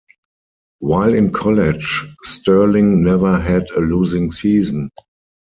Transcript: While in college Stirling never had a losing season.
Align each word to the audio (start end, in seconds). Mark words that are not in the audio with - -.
While 0.79 1.13
in 1.13 1.29
college 1.31 2.07
Stirling 2.23 3.03
never 3.05 3.37
had 3.39 3.69
a 3.69 3.81
losing 3.81 4.31
season. 4.31 4.89